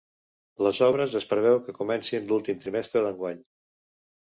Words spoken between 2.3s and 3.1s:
l’últim trimestre